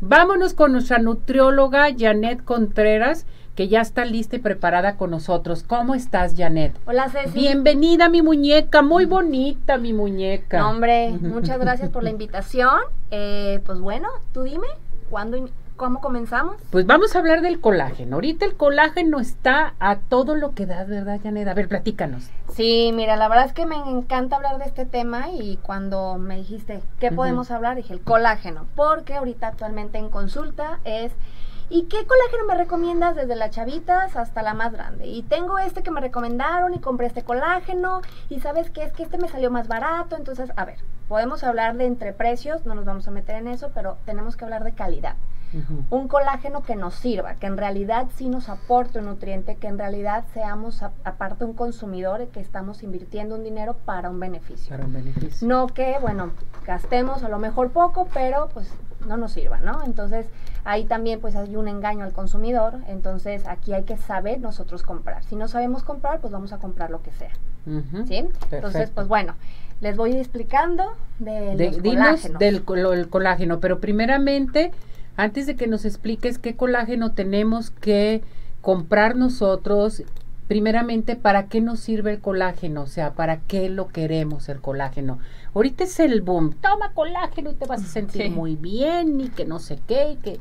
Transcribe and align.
Vámonos 0.00 0.52
con 0.52 0.72
nuestra 0.72 0.98
nutrióloga 0.98 1.88
Janet 1.96 2.44
Contreras, 2.44 3.24
que 3.54 3.68
ya 3.68 3.80
está 3.80 4.04
lista 4.04 4.36
y 4.36 4.40
preparada 4.40 4.96
con 4.96 5.10
nosotros. 5.10 5.62
¿Cómo 5.62 5.94
estás, 5.94 6.34
Janet? 6.36 6.74
Hola, 6.86 7.08
Ceci. 7.08 7.38
Bienvenida, 7.38 8.10
mi 8.10 8.20
muñeca, 8.20 8.82
muy 8.82 9.06
bonita, 9.06 9.78
mi 9.78 9.94
muñeca. 9.94 10.68
hombre, 10.68 11.12
muchas 11.12 11.58
gracias 11.58 11.88
por 11.88 12.02
la 12.02 12.10
invitación. 12.10 12.78
Eh, 13.10 13.60
pues 13.64 13.80
bueno, 13.80 14.08
tú 14.32 14.42
dime, 14.42 14.66
¿cuándo, 15.08 15.48
¿cómo 15.76 16.00
comenzamos? 16.00 16.56
Pues 16.70 16.86
vamos 16.86 17.14
a 17.14 17.18
hablar 17.18 17.42
del 17.42 17.60
colágeno. 17.60 18.16
Ahorita 18.16 18.44
el 18.44 18.56
colágeno 18.56 19.20
está 19.20 19.74
a 19.78 19.96
todo 19.96 20.34
lo 20.34 20.52
que 20.52 20.66
da, 20.66 20.84
¿verdad, 20.84 21.20
Janet? 21.22 21.48
A 21.48 21.54
ver, 21.54 21.68
platícanos. 21.68 22.30
Sí, 22.52 22.90
mira, 22.94 23.16
la 23.16 23.28
verdad 23.28 23.46
es 23.46 23.52
que 23.52 23.66
me 23.66 23.76
encanta 23.76 24.36
hablar 24.36 24.58
de 24.58 24.64
este 24.64 24.86
tema 24.86 25.30
y 25.30 25.58
cuando 25.58 26.16
me 26.18 26.36
dijiste, 26.36 26.82
¿qué 26.98 27.12
podemos 27.12 27.50
hablar? 27.50 27.76
Dije, 27.76 27.92
el 27.92 28.00
colágeno, 28.00 28.66
porque 28.74 29.14
ahorita 29.14 29.48
actualmente 29.48 29.98
en 29.98 30.08
consulta 30.08 30.80
es 30.84 31.12
¿Y 31.68 31.86
qué 31.86 32.06
colágeno 32.06 32.44
me 32.46 32.54
recomiendas 32.54 33.16
desde 33.16 33.34
las 33.34 33.50
chavitas 33.50 34.14
hasta 34.14 34.42
la 34.42 34.54
más 34.54 34.72
grande? 34.72 35.08
Y 35.08 35.22
tengo 35.22 35.58
este 35.58 35.82
que 35.82 35.90
me 35.90 36.00
recomendaron 36.00 36.72
y 36.74 36.78
compré 36.78 37.08
este 37.08 37.24
colágeno 37.24 38.02
y 38.28 38.38
sabes 38.38 38.70
qué 38.70 38.84
es 38.84 38.92
que 38.92 39.02
este 39.02 39.18
me 39.18 39.26
salió 39.26 39.50
más 39.50 39.66
barato, 39.66 40.14
entonces, 40.16 40.52
a 40.54 40.64
ver, 40.64 40.78
podemos 41.08 41.42
hablar 41.42 41.76
de 41.76 41.86
entre 41.86 42.12
precios, 42.12 42.66
no 42.66 42.76
nos 42.76 42.84
vamos 42.84 43.08
a 43.08 43.10
meter 43.10 43.34
en 43.34 43.48
eso, 43.48 43.72
pero 43.74 43.98
tenemos 44.04 44.36
que 44.36 44.44
hablar 44.44 44.62
de 44.62 44.74
calidad. 44.74 45.16
Un 45.90 46.08
colágeno 46.08 46.62
que 46.62 46.76
nos 46.76 46.94
sirva, 46.94 47.34
que 47.36 47.46
en 47.46 47.56
realidad 47.56 48.06
sí 48.16 48.28
nos 48.28 48.48
aporte 48.48 48.98
un 48.98 49.06
nutriente, 49.06 49.56
que 49.56 49.68
en 49.68 49.78
realidad 49.78 50.24
seamos 50.34 50.82
aparte 50.82 51.44
un 51.44 51.54
consumidor 51.54 52.26
que 52.28 52.40
estamos 52.40 52.82
invirtiendo 52.82 53.36
un 53.36 53.44
dinero 53.44 53.76
para 53.84 54.10
un 54.10 54.20
beneficio. 54.20 54.68
Para 54.70 54.84
un 54.84 54.92
beneficio. 54.92 55.46
No 55.46 55.68
que, 55.68 55.96
bueno, 56.00 56.30
gastemos 56.66 57.22
a 57.22 57.28
lo 57.28 57.38
mejor 57.38 57.70
poco, 57.70 58.08
pero 58.12 58.48
pues 58.52 58.70
no 59.06 59.16
nos 59.16 59.32
sirva, 59.32 59.58
¿no? 59.60 59.82
Entonces, 59.84 60.26
ahí 60.64 60.84
también 60.84 61.20
pues 61.20 61.36
hay 61.36 61.56
un 61.56 61.68
engaño 61.68 62.04
al 62.04 62.12
consumidor, 62.12 62.80
entonces 62.88 63.46
aquí 63.46 63.72
hay 63.72 63.84
que 63.84 63.96
saber 63.96 64.40
nosotros 64.40 64.82
comprar. 64.82 65.22
Si 65.24 65.36
no 65.36 65.48
sabemos 65.48 65.84
comprar, 65.84 66.20
pues 66.20 66.32
vamos 66.32 66.52
a 66.52 66.58
comprar 66.58 66.90
lo 66.90 67.02
que 67.02 67.12
sea. 67.12 67.32
¿Sí? 68.06 68.28
Entonces, 68.52 68.90
pues 68.90 69.08
bueno, 69.08 69.34
les 69.80 69.96
voy 69.96 70.16
explicando 70.16 70.84
de, 71.18 71.56
de 71.56 71.70
los 71.72 72.38
del 72.38 72.64
colágeno, 73.08 73.58
pero 73.58 73.80
primeramente, 73.80 74.72
antes 75.16 75.46
de 75.46 75.56
que 75.56 75.66
nos 75.66 75.84
expliques 75.84 76.38
qué 76.38 76.56
colágeno 76.56 77.12
tenemos 77.12 77.70
que 77.70 78.22
comprar 78.60 79.16
nosotros, 79.16 80.02
primeramente, 80.48 81.16
¿para 81.16 81.46
qué 81.46 81.60
nos 81.60 81.80
sirve 81.80 82.12
el 82.12 82.20
colágeno? 82.20 82.82
O 82.82 82.86
sea, 82.86 83.14
¿para 83.14 83.38
qué 83.40 83.68
lo 83.68 83.88
queremos 83.88 84.48
el 84.48 84.60
colágeno? 84.60 85.18
Ahorita 85.56 85.84
es 85.84 85.98
el 86.00 86.20
boom, 86.20 86.52
toma 86.60 86.92
colágeno 86.92 87.50
y 87.50 87.54
te 87.54 87.64
vas 87.64 87.82
a 87.82 87.86
sentir 87.86 88.30
muy 88.30 88.56
bien 88.56 89.18
y 89.22 89.30
que 89.30 89.46
no 89.46 89.58
sé 89.58 89.80
qué, 89.88 90.10
y 90.10 90.16
que 90.16 90.38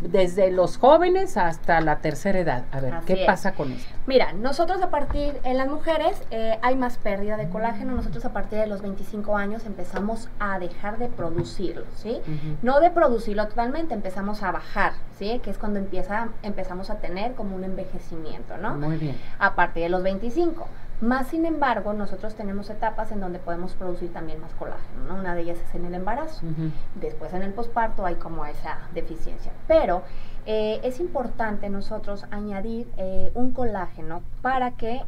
desde 0.00 0.52
los 0.52 0.76
jóvenes 0.76 1.36
hasta 1.36 1.80
la 1.80 1.98
tercera 1.98 2.38
edad. 2.38 2.64
A 2.70 2.78
ver, 2.78 2.94
¿qué 3.04 3.24
pasa 3.26 3.56
con 3.56 3.72
esto? 3.72 3.92
Mira, 4.06 4.32
nosotros 4.32 4.80
a 4.80 4.90
partir, 4.90 5.40
en 5.42 5.56
las 5.56 5.68
mujeres 5.68 6.22
eh, 6.30 6.56
hay 6.62 6.76
más 6.76 6.98
pérdida 6.98 7.36
de 7.36 7.48
colágeno, 7.48 7.96
nosotros 7.96 8.24
a 8.26 8.32
partir 8.32 8.60
de 8.60 8.68
los 8.68 8.80
25 8.80 9.36
años 9.36 9.66
empezamos 9.66 10.28
a 10.38 10.60
dejar 10.60 10.98
de 10.98 11.08
producirlo, 11.08 11.86
¿sí? 11.96 12.20
No 12.62 12.78
de 12.78 12.92
producirlo 12.92 13.48
totalmente, 13.48 13.92
empezamos 13.92 14.44
a 14.44 14.52
bajar, 14.52 14.92
¿sí? 15.18 15.40
Que 15.42 15.50
es 15.50 15.58
cuando 15.58 15.80
empieza, 15.80 16.28
empezamos 16.44 16.90
a 16.90 17.00
tener 17.00 17.34
como 17.34 17.56
un 17.56 17.64
envejecimiento, 17.64 18.56
¿no? 18.58 18.76
Muy 18.76 18.98
bien. 18.98 19.16
A 19.40 19.56
partir 19.56 19.82
de 19.82 19.88
los 19.88 20.04
25. 20.04 20.68
Más 21.00 21.28
sin 21.28 21.44
embargo, 21.44 21.92
nosotros 21.92 22.34
tenemos 22.34 22.70
etapas 22.70 23.12
en 23.12 23.20
donde 23.20 23.38
podemos 23.38 23.74
producir 23.74 24.12
también 24.12 24.40
más 24.40 24.52
colágeno, 24.54 25.04
¿no? 25.08 25.16
Una 25.16 25.34
de 25.34 25.42
ellas 25.42 25.58
es 25.58 25.74
en 25.74 25.84
el 25.84 25.94
embarazo. 25.94 26.46
Después 26.94 27.32
en 27.34 27.42
el 27.42 27.52
posparto 27.52 28.06
hay 28.06 28.14
como 28.14 28.46
esa 28.46 28.78
deficiencia. 28.94 29.52
Pero 29.66 30.02
eh, 30.46 30.80
es 30.82 31.00
importante 31.00 31.68
nosotros 31.68 32.26
añadir 32.30 32.88
eh, 32.96 33.32
un 33.34 33.52
colágeno 33.52 34.22
para 34.42 34.72
que 34.72 35.02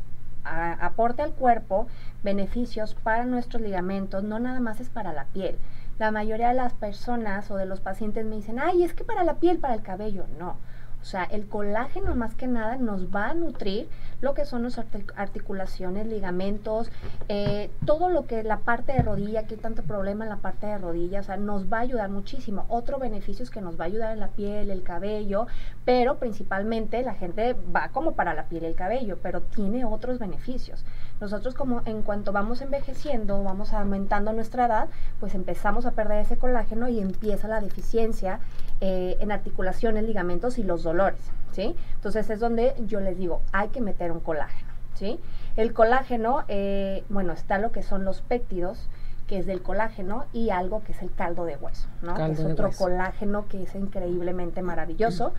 aporte 0.44 1.22
al 1.22 1.32
cuerpo 1.32 1.88
beneficios 2.22 2.94
para 2.94 3.24
nuestros 3.24 3.60
ligamentos, 3.60 4.22
no 4.22 4.38
nada 4.38 4.60
más 4.60 4.80
es 4.80 4.88
para 4.88 5.12
la 5.12 5.24
piel. 5.26 5.58
La 5.98 6.10
mayoría 6.10 6.48
de 6.48 6.54
las 6.54 6.72
personas 6.74 7.50
o 7.50 7.56
de 7.56 7.66
los 7.66 7.80
pacientes 7.80 8.24
me 8.24 8.36
dicen, 8.36 8.60
ay, 8.60 8.84
es 8.84 8.94
que 8.94 9.02
para 9.02 9.24
la 9.24 9.34
piel, 9.34 9.58
para 9.58 9.74
el 9.74 9.82
cabello, 9.82 10.26
no. 10.38 10.56
O 11.00 11.04
sea, 11.04 11.24
el 11.24 11.46
colágeno 11.46 12.14
más 12.14 12.34
que 12.34 12.46
nada 12.46 12.76
nos 12.76 13.14
va 13.14 13.28
a 13.28 13.34
nutrir 13.34 13.88
lo 14.20 14.34
que 14.34 14.44
son 14.44 14.62
las 14.62 14.80
articulaciones, 15.16 16.06
ligamentos, 16.06 16.90
eh, 17.28 17.70
todo 17.84 18.08
lo 18.08 18.26
que 18.26 18.42
la 18.42 18.58
parte 18.58 18.92
de 18.92 19.02
rodilla, 19.02 19.46
que 19.46 19.54
hay 19.54 19.60
tanto 19.60 19.82
problema 19.82 20.24
en 20.24 20.30
la 20.30 20.36
parte 20.36 20.66
de 20.66 20.78
rodilla, 20.78 21.20
o 21.20 21.22
sea, 21.22 21.36
nos 21.36 21.70
va 21.70 21.78
a 21.78 21.80
ayudar 21.80 22.08
muchísimo. 22.10 22.64
Otro 22.68 22.98
beneficio 22.98 23.42
es 23.42 23.50
que 23.50 23.60
nos 23.60 23.78
va 23.78 23.84
a 23.84 23.88
ayudar 23.88 24.12
en 24.12 24.20
la 24.20 24.28
piel, 24.28 24.70
el 24.70 24.82
cabello, 24.82 25.46
pero 25.84 26.18
principalmente 26.18 27.02
la 27.02 27.14
gente 27.14 27.54
va 27.74 27.88
como 27.88 28.12
para 28.12 28.34
la 28.34 28.44
piel 28.44 28.64
y 28.64 28.66
el 28.66 28.74
cabello, 28.74 29.18
pero 29.22 29.42
tiene 29.42 29.84
otros 29.84 30.18
beneficios. 30.18 30.84
Nosotros 31.20 31.54
como 31.54 31.82
en 31.86 32.02
cuanto 32.02 32.32
vamos 32.32 32.60
envejeciendo, 32.60 33.42
vamos 33.42 33.72
aumentando 33.72 34.32
nuestra 34.32 34.66
edad, 34.66 34.88
pues 35.20 35.34
empezamos 35.34 35.86
a 35.86 35.92
perder 35.92 36.20
ese 36.20 36.36
colágeno 36.36 36.88
y 36.88 37.00
empieza 37.00 37.48
la 37.48 37.60
deficiencia 37.60 38.40
eh, 38.80 39.16
en 39.20 39.32
articulaciones, 39.32 40.04
ligamentos 40.04 40.58
y 40.58 40.62
los 40.62 40.82
dolores, 40.82 41.20
¿sí? 41.52 41.74
Entonces 41.94 42.28
es 42.30 42.40
donde 42.40 42.74
yo 42.86 43.00
les 43.00 43.18
digo, 43.18 43.42
hay 43.52 43.68
que 43.68 43.80
meter 43.80 44.12
un 44.12 44.20
colágeno, 44.20 44.72
¿sí? 44.94 45.18
El 45.56 45.72
colágeno, 45.72 46.44
eh, 46.48 47.04
bueno, 47.08 47.32
está 47.32 47.58
lo 47.58 47.72
que 47.72 47.82
son 47.82 48.04
los 48.04 48.22
péptidos, 48.22 48.88
que 49.26 49.38
es 49.38 49.46
del 49.46 49.62
colágeno, 49.62 50.26
y 50.32 50.50
algo 50.50 50.84
que 50.84 50.92
es 50.92 51.02
el 51.02 51.12
caldo 51.12 51.44
de 51.44 51.56
hueso, 51.56 51.88
¿no? 52.02 52.16
es 52.26 52.38
otro 52.40 52.70
colágeno 52.76 53.48
que 53.48 53.62
es 53.62 53.74
increíblemente 53.74 54.62
maravilloso, 54.62 55.32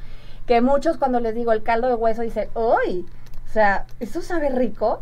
que 0.46 0.60
muchos 0.62 0.98
cuando 0.98 1.20
les 1.20 1.36
digo 1.36 1.52
el 1.54 1.64
caldo 1.64 1.88
de 1.88 1.94
hueso 1.94 2.22
dicen, 2.22 2.50
¡uy! 2.56 3.06
O 3.46 3.50
sea, 3.50 3.86
¿eso 4.00 4.22
sabe 4.22 4.50
rico? 4.50 5.02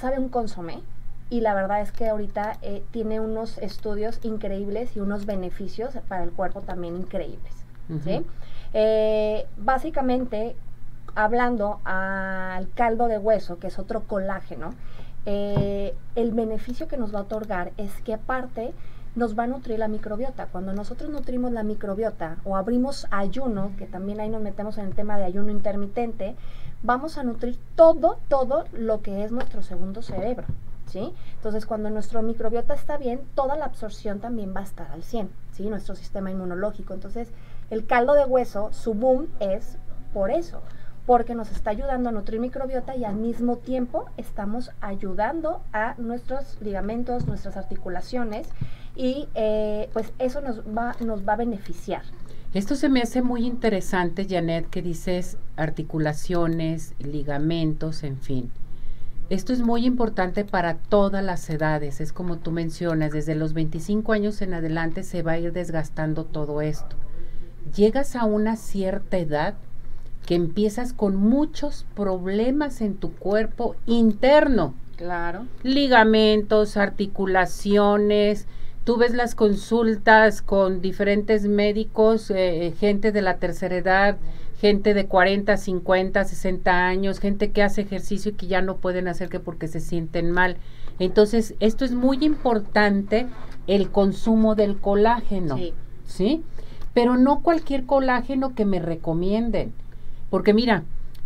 sabe 0.00 0.18
un 0.18 0.28
consomé 0.28 0.82
y 1.28 1.40
la 1.40 1.54
verdad 1.54 1.80
es 1.80 1.92
que 1.92 2.08
ahorita 2.08 2.58
eh, 2.62 2.82
tiene 2.92 3.20
unos 3.20 3.58
estudios 3.58 4.20
increíbles 4.22 4.96
y 4.96 5.00
unos 5.00 5.26
beneficios 5.26 5.94
para 6.08 6.22
el 6.22 6.30
cuerpo 6.30 6.60
también 6.60 6.96
increíbles. 6.96 7.52
Eh, 8.72 9.46
básicamente, 9.56 10.56
hablando 11.14 11.80
al 11.84 12.68
caldo 12.74 13.08
de 13.08 13.18
hueso, 13.18 13.58
que 13.58 13.68
es 13.68 13.78
otro 13.78 14.02
colágeno, 14.04 14.74
eh, 15.24 15.94
el 16.14 16.32
beneficio 16.32 16.86
que 16.86 16.96
nos 16.96 17.12
va 17.12 17.20
a 17.20 17.22
otorgar 17.22 17.72
es 17.76 17.92
que 18.02 18.14
aparte 18.14 18.72
nos 19.16 19.36
va 19.36 19.44
a 19.44 19.46
nutrir 19.46 19.78
la 19.78 19.88
microbiota. 19.88 20.46
Cuando 20.46 20.72
nosotros 20.72 21.10
nutrimos 21.10 21.50
la 21.50 21.64
microbiota 21.64 22.36
o 22.44 22.56
abrimos 22.56 23.06
ayuno, 23.10 23.72
que 23.78 23.86
también 23.86 24.20
ahí 24.20 24.28
nos 24.28 24.42
metemos 24.42 24.78
en 24.78 24.86
el 24.86 24.94
tema 24.94 25.16
de 25.16 25.24
ayuno 25.24 25.50
intermitente, 25.50 26.36
vamos 26.82 27.18
a 27.18 27.24
nutrir 27.24 27.58
todo, 27.74 28.18
todo 28.28 28.66
lo 28.72 29.00
que 29.00 29.24
es 29.24 29.32
nuestro 29.32 29.62
segundo 29.62 30.02
cerebro. 30.02 30.46
¿Sí? 30.86 31.12
Entonces, 31.34 31.66
cuando 31.66 31.90
nuestro 31.90 32.22
microbiota 32.22 32.74
está 32.74 32.96
bien, 32.96 33.20
toda 33.34 33.56
la 33.56 33.64
absorción 33.64 34.20
también 34.20 34.54
va 34.54 34.60
a 34.60 34.64
estar 34.64 34.90
al 34.92 35.02
100, 35.02 35.28
¿sí? 35.52 35.68
Nuestro 35.68 35.96
sistema 35.96 36.30
inmunológico. 36.30 36.94
Entonces, 36.94 37.28
el 37.70 37.86
caldo 37.86 38.14
de 38.14 38.24
hueso, 38.24 38.72
su 38.72 38.94
boom 38.94 39.26
es 39.40 39.78
por 40.14 40.30
eso, 40.30 40.62
porque 41.04 41.34
nos 41.34 41.50
está 41.50 41.70
ayudando 41.70 42.08
a 42.08 42.12
nutrir 42.12 42.40
microbiota 42.40 42.96
y 42.96 43.04
al 43.04 43.16
mismo 43.16 43.56
tiempo 43.56 44.06
estamos 44.16 44.70
ayudando 44.80 45.60
a 45.72 45.94
nuestros 45.98 46.60
ligamentos, 46.60 47.26
nuestras 47.26 47.56
articulaciones 47.56 48.48
y 48.94 49.28
eh, 49.34 49.90
pues 49.92 50.12
eso 50.18 50.40
nos 50.40 50.60
va, 50.60 50.96
nos 51.00 51.26
va 51.26 51.34
a 51.34 51.36
beneficiar. 51.36 52.02
Esto 52.54 52.74
se 52.74 52.88
me 52.88 53.02
hace 53.02 53.22
muy 53.22 53.44
interesante, 53.44 54.26
Janet, 54.28 54.70
que 54.70 54.80
dices 54.80 55.36
articulaciones, 55.56 56.94
ligamentos, 56.98 58.02
en 58.02 58.16
fin. 58.16 58.50
Esto 59.28 59.52
es 59.52 59.60
muy 59.60 59.84
importante 59.84 60.44
para 60.44 60.74
todas 60.74 61.24
las 61.24 61.50
edades, 61.50 62.00
es 62.00 62.12
como 62.12 62.38
tú 62.38 62.52
mencionas, 62.52 63.10
desde 63.10 63.34
los 63.34 63.54
25 63.54 64.12
años 64.12 64.40
en 64.40 64.54
adelante 64.54 65.02
se 65.02 65.22
va 65.22 65.32
a 65.32 65.38
ir 65.38 65.52
desgastando 65.52 66.24
todo 66.24 66.60
esto. 66.60 66.94
Llegas 67.74 68.14
a 68.14 68.24
una 68.24 68.54
cierta 68.54 69.18
edad 69.18 69.54
que 70.26 70.36
empiezas 70.36 70.92
con 70.92 71.16
muchos 71.16 71.86
problemas 71.94 72.80
en 72.80 72.94
tu 72.94 73.12
cuerpo 73.12 73.74
interno. 73.86 74.74
Claro. 74.96 75.46
Ligamentos, 75.62 76.76
articulaciones, 76.76 78.46
Tú 78.86 78.96
ves 78.96 79.14
las 79.14 79.34
consultas 79.34 80.42
con 80.42 80.80
diferentes 80.80 81.48
médicos, 81.48 82.30
eh, 82.30 82.72
gente 82.78 83.10
de 83.10 83.20
la 83.20 83.38
tercera 83.38 83.74
edad, 83.74 84.16
gente 84.60 84.94
de 84.94 85.06
40, 85.06 85.56
50, 85.56 86.24
60 86.24 86.86
años, 86.86 87.20
gente 87.20 87.50
que 87.50 87.62
hace 87.62 87.82
ejercicio 87.82 88.32
y 88.32 88.34
que 88.34 88.46
ya 88.46 88.62
no 88.62 88.76
pueden 88.76 89.08
hacer 89.08 89.28
que 89.28 89.40
porque 89.40 89.68
se 89.68 89.80
sienten 89.80 90.30
mal. 90.30 90.56
Entonces, 90.98 91.54
esto 91.60 91.84
es 91.84 91.92
muy 91.92 92.24
importante, 92.24 93.26
el 93.66 93.90
consumo 93.90 94.54
del 94.54 94.78
colágeno. 94.78 95.56
Sí. 95.56 95.74
¿Sí? 96.06 96.44
Pero 96.94 97.16
no 97.16 97.42
cualquier 97.42 97.84
colágeno 97.84 98.54
que 98.54 98.64
me 98.64 98.78
recomienden. 98.78 99.74
Porque 100.30 100.54
mira, 100.54 100.84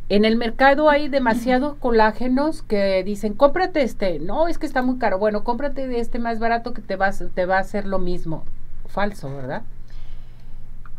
en 0.08 0.24
el 0.24 0.36
mercado 0.36 0.90
hay 0.90 1.08
demasiados 1.08 1.76
colágenos 1.78 2.62
que 2.62 3.04
dicen, 3.04 3.34
cómprate 3.34 3.82
este. 3.82 4.18
No, 4.18 4.48
es 4.48 4.58
que 4.58 4.66
está 4.66 4.82
muy 4.82 4.98
caro. 4.98 5.18
Bueno, 5.18 5.44
cómprate 5.44 5.86
de 5.86 6.00
este 6.00 6.18
más 6.18 6.40
barato 6.40 6.74
que 6.74 6.82
te 6.82 6.96
va, 6.96 7.12
te 7.12 7.46
va 7.46 7.58
a 7.58 7.60
hacer 7.60 7.86
lo 7.86 8.00
mismo. 8.00 8.44
Falso, 8.88 9.32
¿verdad? 9.32 9.62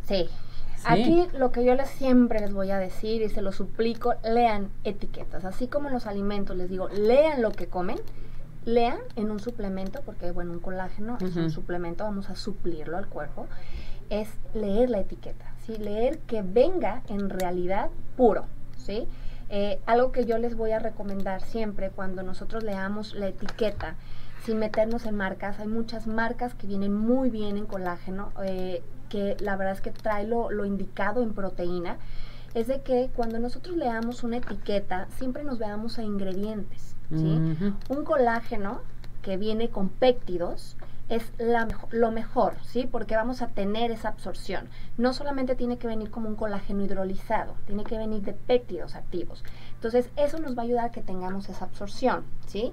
Sí. 0.07 0.30
Aquí 0.86 1.28
lo 1.38 1.51
que 1.51 1.63
yo 1.63 1.75
les 1.75 1.89
siempre 1.89 2.39
les 2.39 2.54
voy 2.54 2.72
a 2.72 2.78
decir 2.78 3.22
y 3.22 3.30
se 3.30 3.42
lo 3.42 3.51
suplico, 3.51 4.16
lean 4.24 4.69
etiquetas. 4.83 5.45
Así 5.45 5.68
como 5.68 5.88
en 5.88 5.94
los 5.94 6.07
alimentos 6.07 6.56
les 6.56 6.69
digo, 6.69 6.89
lean 6.89 7.42
lo 7.42 7.51
que 7.51 7.68
comen, 7.68 8.00
lean 8.66 9.00
en 9.16 9.31
un 9.31 9.39
suplemento, 9.39 10.01
porque 10.06 10.31
bueno, 10.31 10.51
un 10.51 10.60
colágeno 10.60 11.18
es 11.22 11.36
un 11.36 11.51
suplemento, 11.51 12.04
vamos 12.04 12.30
a 12.30 12.36
suplirlo 12.36 12.98
al 12.98 13.07
cuerpo, 13.07 13.48
es 14.10 14.30
leer 14.54 14.89
la 14.89 15.00
etiqueta, 15.00 15.54
¿sí? 15.66 15.78
Leer 15.78 16.19
que 16.19 16.42
venga 16.42 17.01
en 17.07 17.30
realidad 17.30 17.89
puro, 18.18 18.45
¿sí? 18.78 19.07
Eh, 19.50 19.80
algo 19.86 20.12
que 20.12 20.25
yo 20.25 20.38
les 20.38 20.56
voy 20.56 20.72
a 20.72 20.80
recomendar 20.80 21.42
siempre 21.42 21.89
cuando 21.89 22.24
nosotros 22.24 22.63
leamos 22.63 23.13
la 23.16 23.28
etiqueta, 23.28 23.95
sin 24.45 24.59
meternos 24.59 25.05
en 25.05 25.15
marcas, 25.15 25.59
hay 25.59 25.67
muchas 25.67 26.07
marcas 26.07 26.53
que 26.55 26.67
vienen 26.67 26.93
muy 26.93 27.29
bien 27.29 27.57
en 27.57 27.65
colágeno, 27.65 28.31
eh, 28.43 28.83
que 29.09 29.38
la 29.39 29.55
verdad 29.55 29.73
es 29.73 29.81
que 29.81 29.91
trae 29.91 30.25
lo, 30.25 30.65
indicado 30.65 31.21
en 31.21 31.33
proteína, 31.33 31.97
es 32.53 32.67
de 32.67 32.81
que 32.81 33.09
cuando 33.15 33.39
nosotros 33.39 33.77
leamos 33.77 34.23
una 34.23 34.38
etiqueta, 34.38 35.07
siempre 35.17 35.43
nos 35.43 35.59
veamos 35.59 35.99
a 35.99 36.03
ingredientes. 36.03 36.95
Un 37.09 38.05
colágeno 38.05 38.81
que 39.21 39.35
viene 39.35 39.69
con 39.69 39.89
péptidos 39.89 40.77
es 41.11 41.33
la 41.37 41.67
lo 41.91 42.09
mejor, 42.09 42.55
¿sí? 42.63 42.87
Porque 42.89 43.17
vamos 43.17 43.41
a 43.41 43.47
tener 43.47 43.91
esa 43.91 44.07
absorción. 44.07 44.69
No 44.97 45.11
solamente 45.11 45.55
tiene 45.55 45.77
que 45.77 45.87
venir 45.87 46.09
como 46.09 46.29
un 46.29 46.37
colágeno 46.37 46.85
hidrolizado, 46.85 47.55
tiene 47.65 47.83
que 47.83 47.97
venir 47.97 48.21
de 48.21 48.31
péptidos 48.31 48.95
activos. 48.95 49.44
Entonces, 49.75 50.09
eso 50.15 50.39
nos 50.39 50.57
va 50.57 50.61
a 50.61 50.65
ayudar 50.65 50.85
a 50.85 50.91
que 50.91 51.01
tengamos 51.01 51.49
esa 51.49 51.65
absorción, 51.65 52.23
¿sí? 52.47 52.71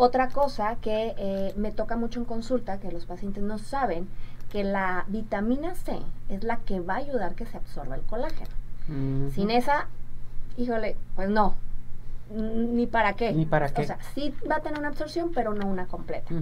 Otra 0.00 0.28
cosa 0.28 0.76
que 0.76 1.14
eh, 1.18 1.52
me 1.56 1.72
toca 1.72 1.96
mucho 1.96 2.20
en 2.20 2.24
consulta, 2.24 2.78
que 2.78 2.92
los 2.92 3.04
pacientes 3.04 3.42
no 3.42 3.58
saben, 3.58 4.08
que 4.48 4.62
la 4.62 5.04
vitamina 5.08 5.74
C 5.74 5.98
es 6.28 6.44
la 6.44 6.58
que 6.58 6.78
va 6.78 6.94
a 6.94 6.98
ayudar 6.98 7.34
que 7.34 7.46
se 7.46 7.56
absorba 7.56 7.96
el 7.96 8.02
colágeno. 8.02 8.48
Sin 9.34 9.50
esa, 9.50 9.88
híjole, 10.56 10.96
pues 11.16 11.28
no, 11.28 11.56
ni 12.30 12.86
para 12.86 13.14
qué. 13.14 13.32
Ni 13.32 13.46
para 13.46 13.68
qué. 13.68 13.82
O 13.82 13.84
sea, 13.84 13.98
sí 14.14 14.34
va 14.48 14.56
a 14.56 14.60
tener 14.60 14.78
una 14.78 14.88
absorción, 14.88 15.32
pero 15.34 15.52
no 15.52 15.66
una 15.66 15.86
completa. 15.86 16.32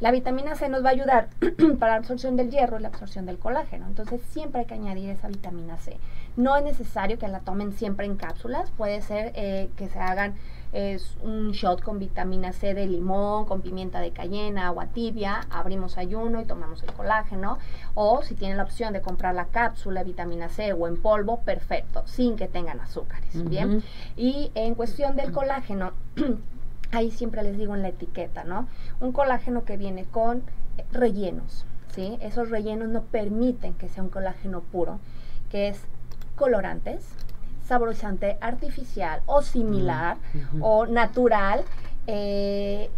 La 0.00 0.10
vitamina 0.10 0.54
C 0.54 0.68
nos 0.68 0.84
va 0.84 0.88
a 0.88 0.92
ayudar 0.92 1.28
para 1.78 1.92
la 1.92 1.98
absorción 1.98 2.36
del 2.36 2.50
hierro 2.50 2.78
y 2.78 2.82
la 2.82 2.88
absorción 2.88 3.26
del 3.26 3.38
colágeno. 3.38 3.86
Entonces, 3.86 4.20
siempre 4.30 4.62
hay 4.62 4.66
que 4.66 4.74
añadir 4.74 5.10
esa 5.10 5.28
vitamina 5.28 5.76
C. 5.78 5.98
No 6.38 6.56
es 6.56 6.62
necesario 6.62 7.18
que 7.18 7.26
la 7.28 7.40
tomen 7.40 7.72
siempre 7.72 8.06
en 8.06 8.16
cápsulas. 8.16 8.70
Puede 8.70 9.02
ser 9.02 9.32
eh, 9.34 9.70
que 9.76 9.88
se 9.88 9.98
hagan 9.98 10.36
es 10.72 11.16
un 11.22 11.52
shot 11.52 11.82
con 11.82 11.98
vitamina 11.98 12.52
C 12.52 12.74
de 12.74 12.86
limón, 12.86 13.46
con 13.46 13.62
pimienta 13.62 14.00
de 14.00 14.10
cayena, 14.10 14.66
agua 14.66 14.86
tibia, 14.86 15.40
abrimos 15.50 15.96
ayuno 15.96 16.40
y 16.40 16.44
tomamos 16.44 16.82
el 16.82 16.92
colágeno. 16.92 17.58
O 17.94 18.22
si 18.22 18.34
tienen 18.34 18.58
la 18.58 18.64
opción 18.64 18.92
de 18.92 19.00
comprar 19.00 19.34
la 19.34 19.46
cápsula 19.46 20.00
de 20.00 20.10
vitamina 20.10 20.48
C 20.48 20.72
o 20.72 20.86
en 20.86 21.00
polvo, 21.00 21.40
perfecto, 21.40 22.02
sin 22.06 22.36
que 22.36 22.48
tengan 22.48 22.80
azúcares. 22.80 23.48
Bien. 23.48 23.82
Y 24.16 24.52
en 24.54 24.74
cuestión 24.74 25.16
del 25.16 25.32
colágeno, 25.32 25.92
ahí 26.92 27.10
siempre 27.10 27.42
les 27.42 27.56
digo 27.56 27.74
en 27.74 27.82
la 27.82 27.88
etiqueta, 27.88 28.44
¿no? 28.44 28.68
Un 29.00 29.12
colágeno 29.12 29.64
que 29.64 29.76
viene 29.76 30.04
con 30.04 30.42
rellenos, 30.92 31.64
¿sí? 31.94 32.18
Esos 32.20 32.50
rellenos 32.50 32.88
no 32.88 33.02
permiten 33.02 33.74
que 33.74 33.88
sea 33.88 34.02
un 34.02 34.10
colágeno 34.10 34.60
puro, 34.60 35.00
que 35.50 35.68
es 35.68 35.80
colorantes, 36.38 37.06
saborizante 37.64 38.38
artificial 38.40 39.20
o 39.26 39.42
similar 39.42 40.16
o 40.60 40.86
natural, 40.86 41.64
eh, 42.06 42.90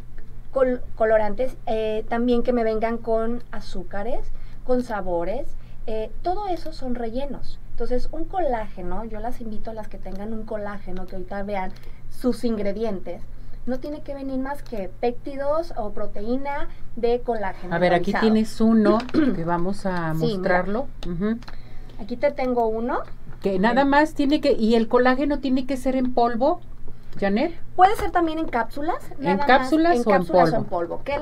colorantes, 0.96 1.56
eh, 1.66 2.04
también 2.08 2.42
que 2.42 2.52
me 2.52 2.64
vengan 2.64 2.98
con 2.98 3.42
azúcares, 3.50 4.30
con 4.64 4.82
sabores, 4.82 5.56
eh, 5.86 6.10
todo 6.22 6.46
eso 6.48 6.72
son 6.72 6.94
rellenos. 6.94 7.58
Entonces, 7.70 8.08
un 8.12 8.24
colágeno, 8.24 9.04
yo 9.04 9.20
las 9.20 9.40
invito 9.40 9.70
a 9.70 9.74
las 9.74 9.88
que 9.88 9.98
tengan 9.98 10.32
un 10.32 10.44
colágeno, 10.44 11.06
que 11.06 11.16
ahorita 11.16 11.42
vean 11.42 11.72
sus 12.10 12.44
ingredientes, 12.44 13.22
no 13.66 13.78
tiene 13.78 14.02
que 14.02 14.14
venir 14.14 14.38
más 14.38 14.62
que 14.62 14.90
péptidos 15.00 15.72
o 15.76 15.90
proteína 15.92 16.68
de 16.96 17.20
colágeno. 17.20 17.74
A 17.74 17.78
ver, 17.78 17.94
aquí 17.94 18.12
tienes 18.20 18.60
uno 18.60 18.98
que 19.12 19.44
vamos 19.44 19.86
a 19.86 20.12
mostrarlo. 20.14 20.88
Aquí 22.00 22.16
te 22.16 22.30
tengo 22.32 22.66
uno. 22.66 23.00
Que 23.42 23.58
nada 23.58 23.84
más 23.84 24.14
tiene 24.14 24.40
que, 24.40 24.52
y 24.52 24.74
el 24.74 24.88
colágeno 24.88 25.38
tiene 25.38 25.66
que 25.66 25.76
ser 25.76 25.96
en 25.96 26.12
polvo, 26.14 26.60
Janet. 27.18 27.58
Puede 27.76 27.96
ser 27.96 28.10
también 28.10 28.38
en 28.38 28.48
cápsulas. 28.48 29.10
¿En 29.20 29.38
cápsulas, 29.38 29.96
en, 29.96 30.04
cápsulas 30.04 30.52
o 30.52 30.56
en 30.56 30.64
polvo? 30.64 31.02
¿Qué 31.04 31.14
es 31.14 31.20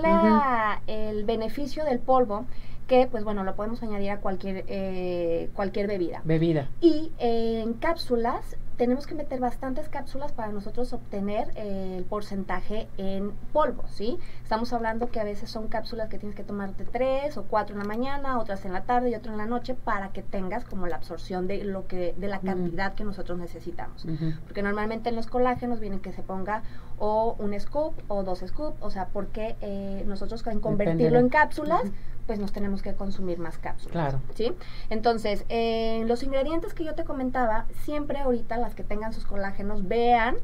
el 0.87 1.25
beneficio 1.25 1.85
del 1.85 1.99
polvo? 1.99 2.47
que 2.89 3.07
pues 3.07 3.23
bueno 3.23 3.45
lo 3.45 3.55
podemos 3.55 3.83
añadir 3.83 4.11
a 4.13 4.21
cualquier 4.21 4.65
eh, 4.67 5.51
cualquier 5.53 5.87
bebida 5.87 6.23
bebida 6.25 6.69
y 6.81 7.13
eh, 7.19 7.61
en 7.63 7.75
cápsulas 7.75 8.57
tenemos 8.79 9.09
que 9.09 9.15
meter 9.17 9.41
bastantes 9.41 9.89
cápsulas 9.89 10.33
para 10.33 10.53
nosotros 10.53 10.93
obtener 10.93 11.51
eh, 11.57 11.97
el 11.99 12.05
porcentaje 12.05 12.89
en 12.97 13.33
polvo, 13.53 13.83
¿sí? 13.89 14.19
Estamos 14.45 14.73
hablando 14.73 15.09
que 15.11 15.19
a 15.19 15.25
veces 15.25 15.51
son 15.51 15.67
cápsulas 15.67 16.09
que 16.09 16.19
tienes 16.19 16.37
que 16.37 16.45
tomarte 16.45 16.85
tres 16.85 17.37
o 17.37 17.43
cuatro 17.43 17.75
en 17.75 17.81
la 17.81 17.85
mañana, 17.85 18.39
otras 18.39 18.65
en 18.65 18.73
la 18.73 18.85
tarde 18.85 19.11
y 19.11 19.15
otras 19.17 19.33
en 19.33 19.39
la 19.39 19.47
noche 19.47 19.75
para 19.75 20.11
que 20.11 20.23
tengas 20.23 20.65
como 20.65 20.87
la 20.87 20.97
absorción 20.97 21.49
de 21.49 21.65
lo 21.65 21.89
que 21.89 22.15
de 22.17 22.29
la 22.29 22.39
cantidad 22.39 22.95
que 22.95 23.05
nosotros 23.05 23.37
necesitamos. 23.37 24.07
Porque 24.45 24.63
normalmente 24.63 25.09
en 25.09 25.17
los 25.17 25.27
colágenos 25.27 25.81
vienen 25.81 25.99
que 25.99 26.13
se 26.13 26.23
ponga 26.23 26.63
o 26.99 27.35
un 27.39 27.59
scoop 27.59 27.95
o 28.07 28.23
dos 28.23 28.45
scoops, 28.47 28.81
o 28.81 28.91
sea, 28.91 29.09
porque 29.09 29.57
eh, 29.61 30.05
nosotros 30.07 30.47
en 30.47 30.61
convertirlo 30.61 31.19
en 31.19 31.29
cápsulas, 31.29 31.83
pues 32.29 32.39
nos 32.39 32.53
tenemos 32.53 32.83
que 32.83 32.93
consumir 32.93 33.39
más 33.39 33.57
cápsulas. 33.57 33.93
Claro. 33.93 34.21
¿Sí? 34.35 34.53
Entonces, 34.91 35.47
eh, 35.49 36.05
los 36.07 36.23
ingredientes 36.23 36.75
que 36.75 36.85
yo 36.85 36.95
te 36.95 37.05
comentaba, 37.05 37.65
siempre 37.85 38.19
ahorita 38.19 38.59
las 38.59 38.75
que 38.75 38.85
tengan 38.85 39.15
sus 39.15 39.25
colágenos, 39.25 39.89
vean 39.89 40.37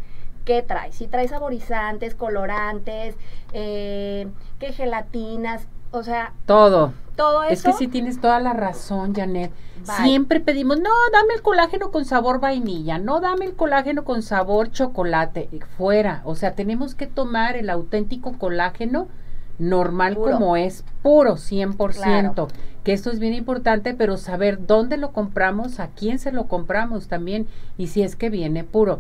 qué 0.47 0.63
trae. 0.63 0.93
Si 0.93 1.09
trae 1.09 1.29
saborizantes, 1.29 2.15
colorantes, 2.15 3.17
eh, 3.53 4.27
qué 4.59 4.73
gelatinas, 4.73 5.69
o 5.91 6.03
sea... 6.03 6.33
Todo. 6.47 6.95
Todo 7.17 7.43
eso. 7.43 7.53
Es 7.53 7.63
que 7.63 7.73
sí 7.75 7.87
tienes 7.87 8.19
toda 8.19 8.41
la 8.41 8.55
razón, 8.55 9.15
Janet. 9.15 9.53
Siempre 9.83 10.41
pedimos, 10.41 10.79
no, 10.81 10.91
dame 11.13 11.35
el 11.35 11.43
colágeno 11.43 11.91
con 11.91 12.07
sabor 12.07 12.41
vainilla, 12.41 12.97
no 12.97 13.21
dame 13.21 13.45
el 13.45 13.55
colágeno 13.55 14.05
con 14.05 14.23
sabor 14.23 14.71
chocolate, 14.71 15.51
fuera. 15.77 16.23
O 16.25 16.35
sea, 16.35 16.55
tenemos 16.55 16.95
que 16.95 17.07
tomar 17.07 17.57
el 17.57 17.69
auténtico 17.69 18.39
colágeno 18.39 19.09
normal 19.59 20.17
como 20.17 20.57
es, 20.57 20.85
puro, 21.03 21.37
100%. 21.37 22.49
Que 22.83 22.93
esto 22.93 23.11
es 23.11 23.19
bien 23.19 23.33
importante, 23.33 23.95
pero 23.95 24.17
saber 24.17 24.67
dónde 24.67 24.97
lo 24.97 25.13
compramos, 25.13 25.81
a 25.81 25.89
quién 25.89 26.19
se 26.19 26.33
lo 26.33 26.49
compramos 26.49 27.09
también 27.09 27.47
y 27.79 27.87
si 27.87 28.03
es 28.03 28.15
que 28.15 28.29
viene 28.29 28.63
puro. 28.65 28.99